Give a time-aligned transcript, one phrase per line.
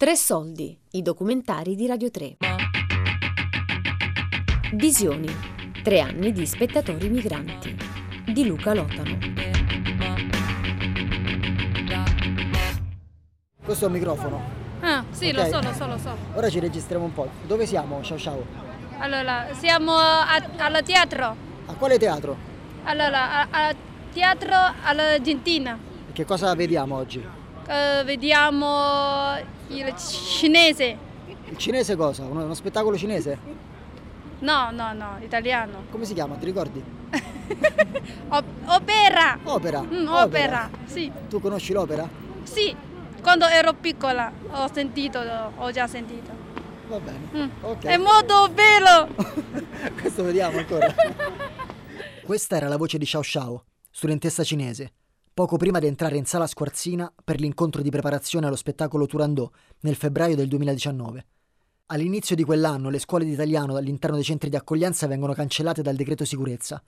[0.00, 2.36] Tre soldi, i documentari di Radio 3.
[4.72, 5.28] Visioni,
[5.82, 7.76] tre anni di spettatori migranti,
[8.32, 9.18] di Luca Lotano.
[13.62, 14.40] Questo è un microfono.
[14.80, 15.34] Ah, sì, Ok.
[15.36, 16.16] lo so, lo so, lo so.
[16.32, 17.28] Ora ci registriamo un po'.
[17.46, 18.02] Dove siamo?
[18.02, 18.42] Ciao ciao.
[19.00, 21.36] Allora, siamo a- al teatro.
[21.66, 22.36] A quale teatro?
[22.84, 23.76] Allora, al
[24.14, 25.78] teatro all'Argentina.
[26.08, 27.22] E Che cosa vediamo oggi?
[27.70, 29.36] Eh, vediamo
[29.68, 30.96] il cinese.
[31.48, 32.24] Il cinese cosa?
[32.24, 33.38] Uno, uno spettacolo cinese?
[34.40, 35.84] No, no, no, italiano.
[35.90, 36.34] Come si chiama?
[36.36, 36.82] Ti ricordi?
[38.32, 39.38] O- opera.
[39.42, 39.80] Opera.
[39.82, 40.70] Mm, opera.
[40.84, 42.08] Sì, Tu conosci l'opera?
[42.42, 42.74] sì.
[43.22, 45.18] Quando ero piccola ho sentito,
[45.56, 46.30] ho già sentito.
[46.88, 47.18] Va bene.
[47.34, 47.48] Mm.
[47.60, 47.84] Ok.
[47.84, 49.08] È molto bello.
[50.00, 50.92] Questo vediamo ancora.
[52.24, 54.92] Questa era la voce di Xiao Xiao, studentessa cinese,
[55.40, 59.94] poco prima di entrare in sala squarzina per l'incontro di preparazione allo spettacolo Turandot nel
[59.94, 61.26] febbraio del 2019.
[61.86, 65.96] All'inizio di quell'anno le scuole di italiano all'interno dei centri di accoglienza vengono cancellate dal
[65.96, 66.82] decreto sicurezza,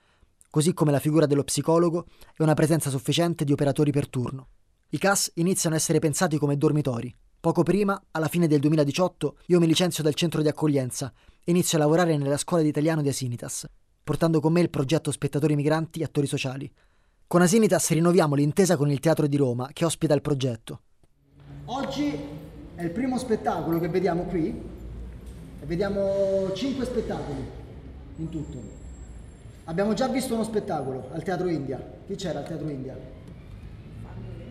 [0.50, 2.04] così come la figura dello psicologo
[2.36, 4.48] e una presenza sufficiente di operatori per turno.
[4.90, 7.10] I CAS iniziano a essere pensati come dormitori.
[7.40, 11.10] Poco prima, alla fine del 2018, io mi licenzio dal centro di accoglienza
[11.42, 13.66] e inizio a lavorare nella scuola di italiano di Asinitas,
[14.04, 16.70] portando con me il progetto Spettatori Migranti e Attori Sociali.
[17.32, 20.80] Con Asinitas rinnoviamo l'intesa con il Teatro di Roma che ospita il progetto.
[21.64, 22.14] Oggi
[22.74, 27.42] è il primo spettacolo che vediamo qui e vediamo cinque spettacoli
[28.16, 28.58] in tutto.
[29.64, 31.82] Abbiamo già visto uno spettacolo al Teatro India.
[32.06, 32.98] Chi c'era al Teatro India?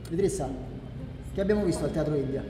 [0.09, 0.49] Idrissa,
[1.35, 2.43] che abbiamo visto al Teatro India?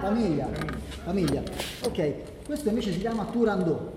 [0.00, 0.48] Famiglia.
[1.04, 1.42] Famiglia.
[1.84, 3.92] Ok, questo invece si chiama Turandot.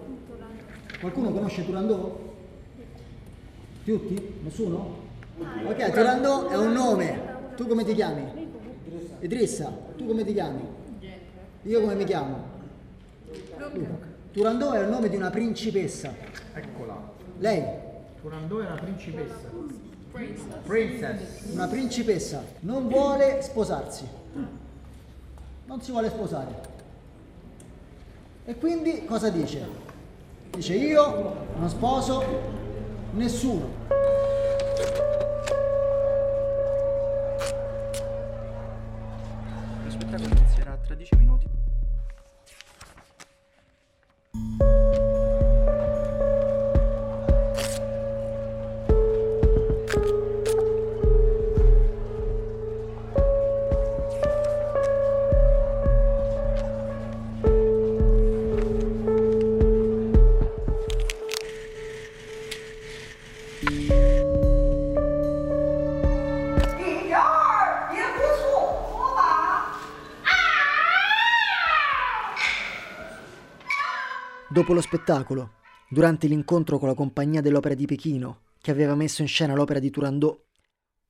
[0.99, 2.33] Qualcuno conosce Turandot?
[3.86, 4.39] Tutti?
[4.41, 5.03] Nessuno?
[5.38, 7.22] Ok, Turandot è un nome.
[7.55, 8.50] Tu come ti chiami?
[9.19, 10.68] Idrissa, tu come ti chiami?
[11.62, 12.53] Io come mi chiamo?
[13.73, 14.13] Luca.
[14.31, 16.12] Turandot è il nome di una principessa.
[16.56, 17.00] Eccola.
[17.38, 17.63] Lei,
[18.22, 19.50] Turandot è una principessa.
[20.63, 21.52] Princess.
[21.52, 24.07] una principessa, non vuole sposarsi.
[25.67, 26.73] Non si vuole sposare.
[28.46, 29.63] E quindi cosa dice?
[30.50, 32.63] Dice io non sposo
[33.16, 33.70] nessuno.
[39.84, 41.48] Lo spettacolo inizierà tra 10 minuti.
[74.55, 75.55] Dopo lo spettacolo,
[75.89, 79.89] durante l'incontro con la compagnia dell'Opera di Pechino, che aveva messo in scena l'opera di
[79.89, 80.45] Turandot,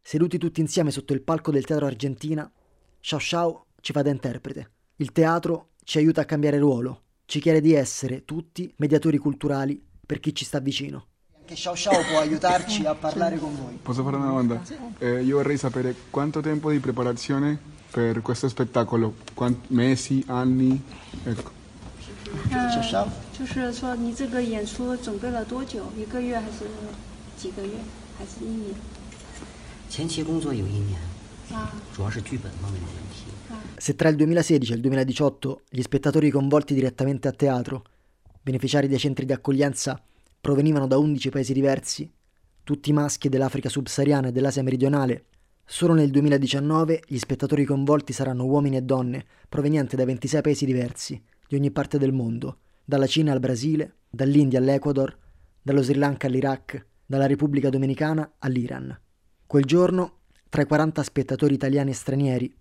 [0.01, 2.51] seduti tutti insieme sotto il palco del Teatro Argentina,
[2.99, 4.71] Xiao Xiao ci fa da interprete.
[4.95, 10.19] Il teatro ci aiuta a cambiare ruolo, ci chiede di essere tutti mediatori culturali per
[10.19, 11.09] chi ci sta vicino.
[11.37, 13.77] Anche Xiao Xiao può aiutarci a parlare con voi.
[13.79, 14.59] Posso fare una domanda?
[14.97, 17.59] Eh, io vorrei sapere quanto tempo di preparazione
[17.91, 19.13] per questo spettacolo?
[19.35, 20.81] Quanti mesi, anni?
[21.25, 21.64] Ecco.
[22.54, 23.08] Xiao Xiao?
[23.36, 25.84] 就是说你这个演出准备了多久？
[25.96, 26.66] 一个月还是
[27.36, 27.72] 几个月？
[28.18, 28.74] 还是一年？
[29.88, 31.00] 前期工作有一年，
[31.52, 33.24] 啊主要是剧本方面的问题。
[33.78, 37.82] Se tra il 2016 e il 2018 gli spettatori coinvolti direttamente a teatro,
[38.42, 40.00] beneficiari dei centri di accoglienza,
[40.40, 42.08] provenivano da 11 paesi diversi,
[42.62, 45.24] tutti maschi dell'Africa subsahariana e dell'Asia meridionale,
[45.64, 51.20] solo nel 2019 gli spettatori coinvolti saranno uomini e donne provenienti da 26 paesi diversi,
[51.47, 55.17] di ogni parte del mondo, dalla Cina al Brasile, dall'India all'Ecuador,
[55.61, 58.97] dallo Sri Lanka all'Iraq, dalla Repubblica Dominicana all'Iran.
[59.45, 60.19] Quel giorno,
[60.49, 62.55] tra i 40 spettatori italiani e stranieri,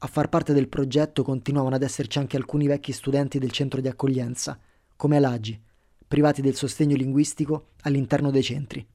[0.00, 3.88] a far parte del progetto continuavano ad esserci anche alcuni vecchi studenti del centro di
[3.88, 4.58] accoglienza,
[4.94, 5.60] come Alagi,
[6.06, 8.86] privati del sostegno linguistico all'interno dei centri.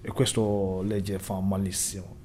[0.00, 2.16] E questo legge fa malissimo,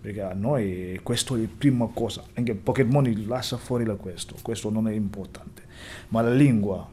[0.00, 4.70] perché a noi questo è la prima cosa, anche Pokémon lascia fuori da questo, questo
[4.70, 5.62] non è importante,
[6.08, 6.88] ma la lingua,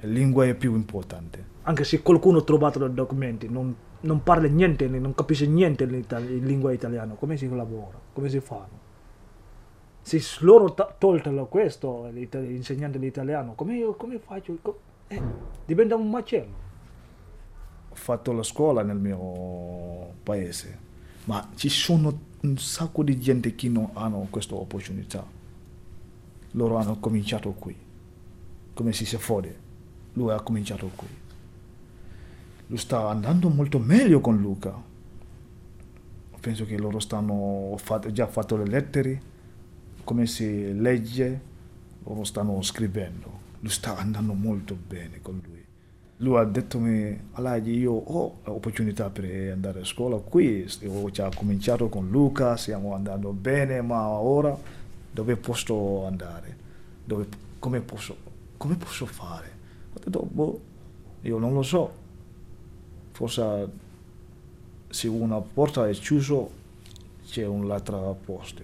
[0.00, 1.58] la lingua è più importante.
[1.62, 6.44] Anche se qualcuno ha trovato dei documenti, non, non parla niente, non capisce niente in,
[6.44, 8.88] lingua italiana, come si lavora, come si fanno?
[10.02, 14.58] Se loro ta- tolgono questo, l'insegnante di italiano, come, come faccio?
[15.06, 15.22] Eh,
[15.64, 16.68] diventa un macello.
[17.90, 20.88] Ho fatto la scuola nel mio paese,
[21.24, 25.24] ma ci sono un sacco di gente che non hanno questa opportunità.
[26.52, 27.76] Loro hanno cominciato qui,
[28.74, 29.54] come si sa fuori,
[30.14, 31.08] lui ha cominciato qui.
[32.66, 34.88] Lui sta andando molto meglio con Luca.
[36.40, 39.22] Penso che loro stanno fatto, già fatto le lettere,
[40.04, 41.40] come si legge,
[42.04, 43.48] loro stanno scrivendo.
[43.60, 45.59] Lui sta andando molto bene con lui
[46.20, 51.30] lui ha detto me, Alagi, io ho l'opportunità per andare a scuola qui, ho già
[51.34, 54.56] cominciato con Luca, stiamo andando bene, ma ora
[55.10, 56.56] dove posso andare?
[57.04, 57.26] Dove,
[57.58, 58.16] come, posso,
[58.58, 59.50] come posso fare?
[59.94, 60.60] Ho detto, boh,
[61.22, 61.90] io non lo so,
[63.12, 63.68] forse
[64.90, 66.44] se una porta è chiusa
[67.24, 68.62] c'è un'altra posto.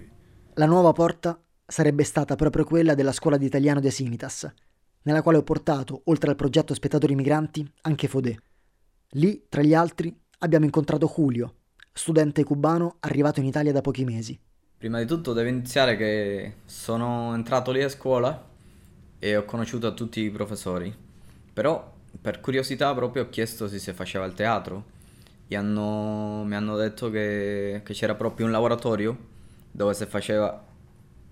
[0.53, 4.53] La nuova porta sarebbe stata proprio quella della scuola di italiano di Asimitas,
[5.07, 8.37] nella quale ho portato, oltre al progetto Spettatori Migranti, anche Fodé.
[9.11, 11.55] Lì, tra gli altri, abbiamo incontrato Julio,
[11.93, 14.37] studente cubano arrivato in Italia da pochi mesi.
[14.77, 18.49] Prima di tutto devo iniziare che sono entrato lì a scuola
[19.17, 20.93] e ho conosciuto tutti i professori,
[21.53, 24.95] però per curiosità proprio ho chiesto se si faceva il teatro
[25.47, 29.17] e hanno, mi hanno detto che, che c'era proprio un laboratorio
[29.71, 30.65] dove si faceva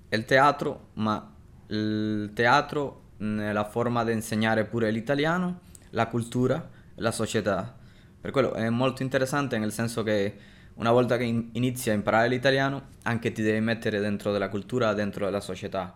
[0.07, 1.33] il teatro, ma
[1.67, 5.59] il teatro nella forma di insegnare pure l'italiano,
[5.91, 7.75] la cultura la società.
[8.19, 10.35] Per quello è molto interessante nel senso che
[10.75, 14.93] una volta che in- inizi a imparare l'italiano, anche ti devi mettere dentro della cultura,
[14.93, 15.95] dentro della società.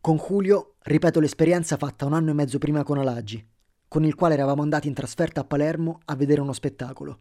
[0.00, 3.46] Con Julio ripeto l'esperienza fatta un anno e mezzo prima con Alaggi,
[3.86, 7.20] con il quale eravamo andati in trasferta a Palermo a vedere uno spettacolo.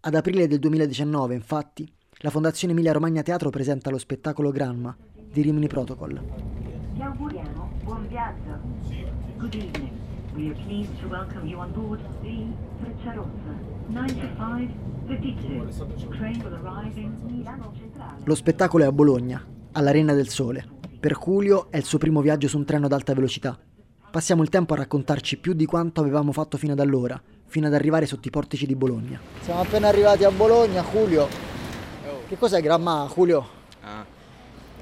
[0.00, 1.90] Ad aprile del 2019, infatti,
[2.20, 4.96] la Fondazione Emilia Romagna Teatro presenta lo spettacolo Granma
[5.30, 6.22] di Rimini Protocol.
[7.86, 8.58] Buon viaggio.
[9.36, 9.92] Good evening.
[10.34, 12.48] We are pleased to welcome you on board the
[12.80, 13.54] Frecciarossa
[13.86, 16.08] 9552.
[16.18, 18.16] Train will arrive in Milano Centrale.
[18.24, 19.40] Lo spettacolo è a Bologna,
[19.70, 20.66] all'Arena del Sole.
[20.98, 23.56] Per Julio è il suo primo viaggio su un treno ad alta velocità.
[24.10, 27.74] Passiamo il tempo a raccontarci più di quanto avevamo fatto fino ad allora, fino ad
[27.74, 29.20] arrivare sotto i portici di Bologna.
[29.42, 31.28] Siamo appena arrivati a Bologna, Julio.
[32.26, 33.46] Che cos'è Gramma, Julio?
[33.82, 34.04] Ah,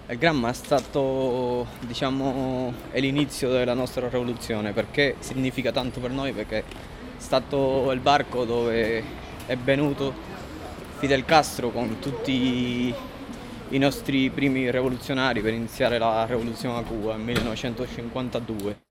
[0.07, 6.33] il Gramma è stato, diciamo, è l'inizio della nostra rivoluzione perché significa tanto per noi
[6.33, 6.65] perché è
[7.17, 9.03] stato il barco dove
[9.47, 10.13] è venuto
[10.99, 12.95] Fidel Castro con tutti
[13.71, 18.84] i nostri primi rivoluzionari per iniziare la rivoluzione a Cuba nel 1952.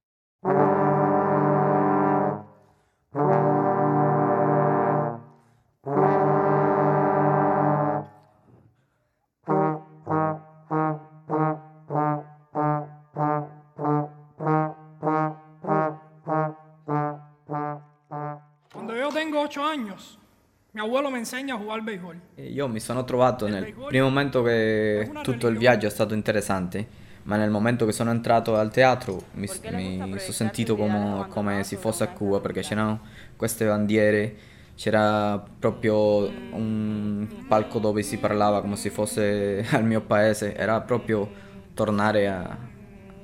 [20.83, 22.15] Abuelo me enseña a jugar béisbol.
[22.35, 26.87] E Io mi sono trovato nel primo momento che tutto il viaggio è stato interessante,
[27.23, 31.77] ma nel momento che sono entrato al teatro mi, mi sono sentito come, come se
[31.77, 33.01] fosse a Cuba perché c'erano
[33.35, 34.35] queste bandiere,
[34.75, 41.29] c'era proprio un palco dove si parlava come se fosse al mio paese, era proprio
[41.73, 42.57] tornare a,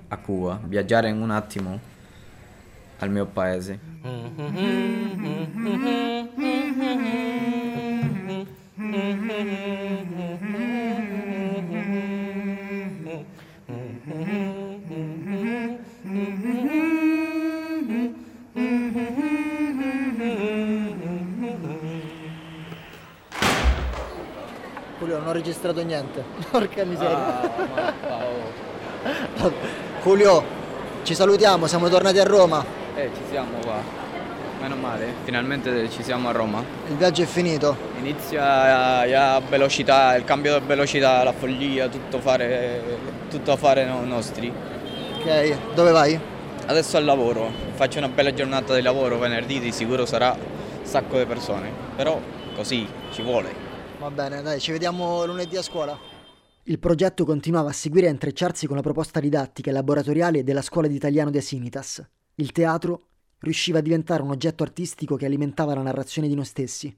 [0.08, 1.80] a Cuba, viaggiare in un attimo
[3.00, 3.88] al mio paese.
[25.00, 26.22] Julio, non ho registrato niente.
[26.52, 27.50] Porca miseria.
[30.04, 30.44] Julio,
[31.04, 32.66] ci salutiamo, siamo tornati a Roma.
[32.96, 34.09] Eh, ci siamo qua.
[34.60, 36.62] Meno male, finalmente ci siamo a Roma.
[36.90, 37.78] Il viaggio è finito.
[38.00, 42.82] Inizia la velocità, il cambio di velocità, la follia, tutto fare,
[43.30, 44.52] tutto a fare no- nostri.
[45.20, 46.20] Ok, dove vai?
[46.66, 51.18] Adesso al lavoro, faccio una bella giornata di lavoro, venerdì di sicuro sarà un sacco
[51.18, 52.20] di persone, però
[52.54, 53.54] così ci vuole.
[53.98, 55.98] Va bene, dai, ci vediamo lunedì a scuola.
[56.64, 60.62] Il progetto continuava a seguire e a intrecciarsi con la proposta didattica e laboratoriale della
[60.62, 62.06] scuola di italiano di Asimitas.
[62.36, 63.08] Il teatro
[63.40, 66.96] riusciva a diventare un oggetto artistico che alimentava la narrazione di noi stessi.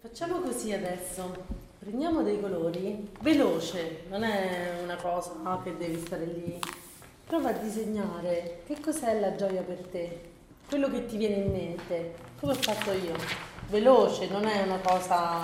[0.00, 1.62] Facciamo così adesso.
[1.78, 6.58] Prendiamo dei colori, veloce, non è una cosa ah, che devi stare lì.
[7.26, 10.20] Prova a disegnare che cos'è la gioia per te,
[10.66, 13.14] quello che ti viene in mente, come ho fatto io.
[13.68, 15.42] Veloce, non è una cosa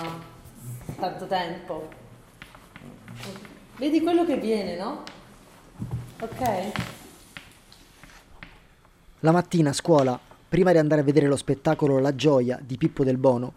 [0.99, 1.89] tanto tempo.
[3.77, 5.03] Vedi quello che viene, no?
[6.19, 7.00] Ok?
[9.23, 13.03] La mattina a scuola, prima di andare a vedere lo spettacolo La gioia di Pippo
[13.03, 13.53] del Bono,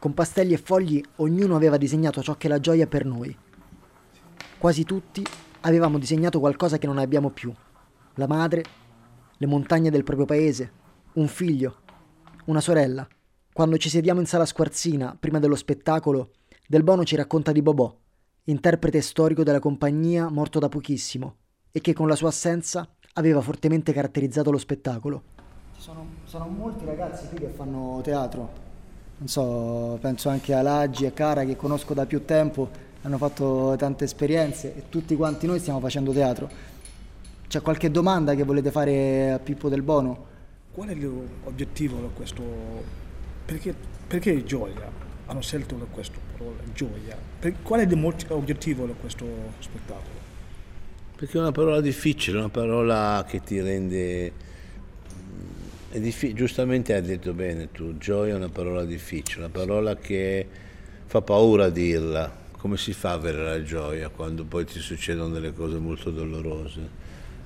[0.00, 3.36] Con pastelli e fogli ognuno aveva disegnato ciò che è la gioia per noi.
[4.58, 5.24] Quasi tutti
[5.60, 7.54] avevamo disegnato qualcosa che non abbiamo più.
[8.14, 8.64] La madre,
[9.36, 10.72] le montagne del proprio paese,
[11.12, 11.82] un figlio,
[12.46, 13.06] una sorella.
[13.52, 16.32] Quando ci sediamo in sala squarzina, prima dello spettacolo,
[16.66, 17.96] Del Bono ci racconta di Bobò,
[18.46, 21.36] interprete storico della compagnia morto da pochissimo
[21.70, 25.22] e che con la sua assenza aveva fortemente caratterizzato lo spettacolo.
[25.76, 28.62] Ci sono, sono molti ragazzi qui che fanno teatro.
[29.18, 32.68] Non so, penso anche a Laggi e Cara che conosco da più tempo,
[33.02, 36.72] hanno fatto tante esperienze e tutti quanti noi stiamo facendo teatro.
[37.46, 40.32] C'è qualche domanda che volete fare a Pippo Del Bono?
[40.72, 42.42] Qual è l'obiettivo di questo?
[43.44, 43.74] Perché,
[44.08, 44.90] perché gioia?
[45.26, 47.16] Hanno scelto questa parola, gioia.
[47.38, 49.24] Per, qual è l'obiettivo di questo
[49.60, 50.33] spettacolo?
[51.16, 54.32] Perché è una parola difficile, una parola che ti rende...
[55.92, 60.44] Diffi- giustamente hai detto bene tu, gioia è una parola difficile, una parola che
[61.06, 62.42] fa paura dirla.
[62.58, 66.80] Come si fa a avere la gioia quando poi ti succedono delle cose molto dolorose?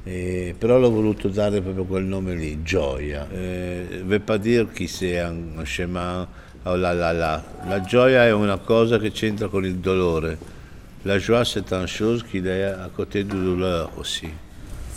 [0.04, 3.28] Eh, però l'ho voluto dare proprio quel nome lì, gioia.
[3.30, 6.26] Eh, veut pas dire che sia un chemin,
[6.62, 7.44] oh là là là.
[7.66, 10.56] La gioia è una cosa che c'entra con il dolore.
[11.04, 14.28] La joie c'est une chose qui est à côté du douleur aussi.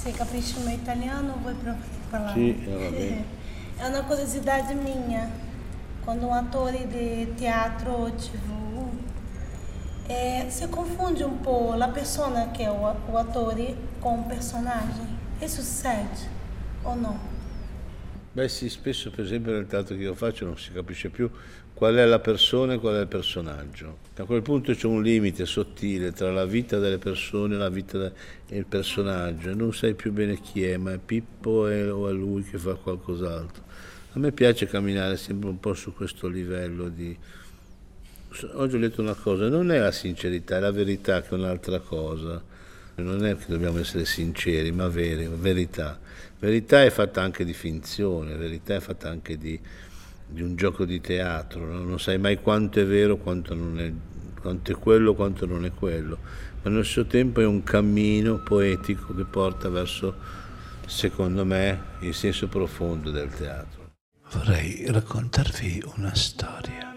[0.04, 2.34] Se capisce o meu italiano, vuoi provare a parlare?
[2.34, 3.24] Sì, va bene.
[3.78, 5.30] È una curiosidade minha.
[6.04, 8.50] Quando um ator de teatro ou TV,
[10.10, 12.82] é, se confunde um pouco a persona que é o,
[13.12, 13.56] o ator
[14.00, 15.06] com o personagem.
[15.40, 16.28] Isso succede
[16.84, 17.31] ou não?
[18.34, 21.30] Beh sì, spesso per esempio nel teatro che io faccio non si capisce più
[21.74, 23.98] qual è la persona e qual è il personaggio.
[24.16, 27.98] A quel punto c'è un limite sottile tra la vita delle persone e la vita
[27.98, 28.12] de-
[28.48, 32.44] e personaggio non sai più bene chi è, ma è Pippo è- o è lui
[32.44, 33.64] che fa qualcos'altro.
[34.14, 37.18] A me piace camminare sempre un po' su questo livello di...
[38.54, 41.80] Oggi ho detto una cosa, non è la sincerità, è la verità che è un'altra
[41.80, 42.42] cosa.
[42.96, 46.00] Non è che dobbiamo essere sinceri, ma veri, verità.
[46.40, 49.60] Verità è fatta anche di finzione, verità è fatta anche di,
[50.28, 51.84] di un gioco di teatro, no?
[51.84, 53.94] non sai mai quanto è vero, quanto, è,
[54.40, 56.18] quanto è quello, quanto non è quello,
[56.64, 60.16] ma nello stesso tempo è un cammino poetico che porta verso,
[60.88, 63.92] secondo me, il senso profondo del teatro.
[64.32, 66.96] Vorrei raccontarvi una storia,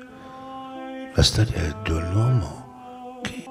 [1.15, 3.45] la storia di un uomo che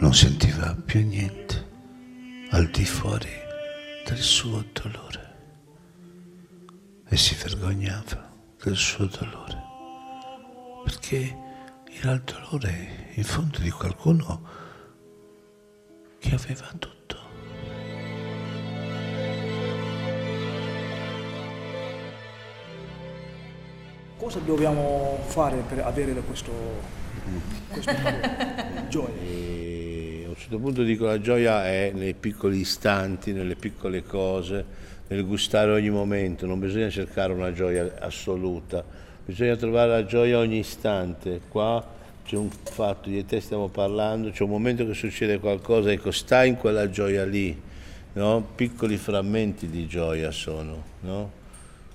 [0.00, 1.43] non sentiva più niente
[2.54, 3.32] al di fuori
[4.04, 5.34] del suo dolore
[7.08, 8.30] e si vergognava
[8.62, 9.60] del suo dolore
[10.84, 11.36] perché
[12.00, 14.42] era il dolore in fondo di qualcuno
[16.20, 17.18] che aveva tutto.
[24.16, 26.52] Cosa dobbiamo fare per avere questo,
[27.68, 27.92] questo
[28.88, 29.73] gioia?
[30.44, 34.62] A un certo punto dico la gioia è nei piccoli istanti, nelle piccole cose,
[35.08, 38.84] nel gustare ogni momento, non bisogna cercare una gioia assoluta,
[39.24, 41.40] bisogna trovare la gioia ogni istante.
[41.48, 41.82] Qua
[42.26, 46.50] c'è un fatto, e te stiamo parlando, c'è un momento che succede qualcosa, ecco, stai
[46.50, 47.58] in quella gioia lì,
[48.12, 48.46] no?
[48.54, 50.82] piccoli frammenti di gioia sono.
[51.00, 51.42] No?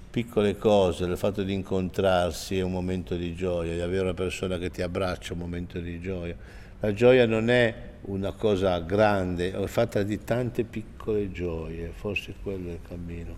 [0.10, 4.58] piccole cose, il fatto di incontrarsi è un momento di gioia, di avere una persona
[4.58, 6.36] che ti abbraccia è un momento di gioia.
[6.82, 12.70] La gioia non è una cosa grande, è fatta di tante piccole gioie, forse quello
[12.70, 13.36] è il cammino.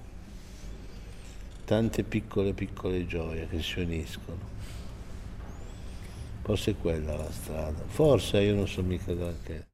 [1.66, 4.38] Tante piccole piccole gioie che si uniscono.
[6.44, 7.82] Forse è quella la strada.
[7.88, 9.70] Forse io non so mica granché.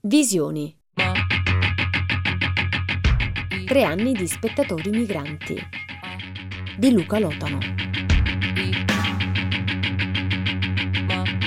[0.00, 0.74] Visioni.
[3.70, 5.56] Tre anni di spettatori migranti.
[6.76, 7.60] Di Luca Lotano.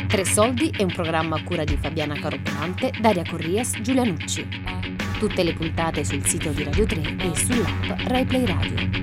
[0.08, 4.48] Tre soldi è un programma a cura di Fabiana Carobolante, Daria Corrias, Giulianucci.
[5.20, 9.03] Tutte le puntate sul sito di Radio 3 e sull'app RaiPlay Radio.